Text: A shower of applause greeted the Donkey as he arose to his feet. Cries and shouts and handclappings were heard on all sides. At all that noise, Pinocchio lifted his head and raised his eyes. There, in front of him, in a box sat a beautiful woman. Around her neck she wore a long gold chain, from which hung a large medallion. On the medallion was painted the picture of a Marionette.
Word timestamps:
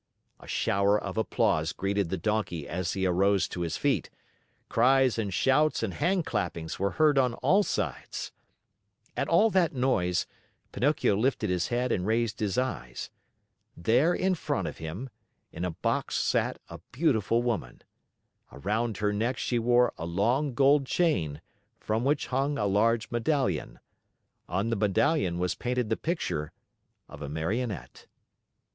A 0.39 0.47
shower 0.47 0.99
of 0.99 1.15
applause 1.15 1.73
greeted 1.73 2.09
the 2.09 2.17
Donkey 2.17 2.67
as 2.67 2.93
he 2.93 3.05
arose 3.05 3.47
to 3.49 3.61
his 3.61 3.77
feet. 3.77 4.09
Cries 4.67 5.19
and 5.19 5.31
shouts 5.31 5.83
and 5.83 5.93
handclappings 5.93 6.79
were 6.79 6.93
heard 6.97 7.19
on 7.19 7.35
all 7.35 7.61
sides. 7.61 8.31
At 9.15 9.27
all 9.27 9.51
that 9.51 9.75
noise, 9.75 10.25
Pinocchio 10.71 11.15
lifted 11.15 11.51
his 11.51 11.67
head 11.67 11.91
and 11.91 12.07
raised 12.07 12.39
his 12.39 12.57
eyes. 12.57 13.11
There, 13.77 14.11
in 14.15 14.33
front 14.33 14.67
of 14.67 14.79
him, 14.79 15.11
in 15.51 15.63
a 15.63 15.69
box 15.69 16.15
sat 16.15 16.57
a 16.67 16.79
beautiful 16.91 17.43
woman. 17.43 17.83
Around 18.51 18.97
her 18.97 19.13
neck 19.13 19.37
she 19.37 19.59
wore 19.59 19.93
a 19.99 20.05
long 20.07 20.55
gold 20.55 20.87
chain, 20.87 21.41
from 21.79 22.03
which 22.03 22.25
hung 22.25 22.57
a 22.57 22.65
large 22.65 23.11
medallion. 23.11 23.79
On 24.49 24.71
the 24.71 24.75
medallion 24.75 25.37
was 25.37 25.53
painted 25.53 25.91
the 25.91 25.95
picture 25.95 26.51
of 27.07 27.21
a 27.21 27.29
Marionette. 27.29 28.07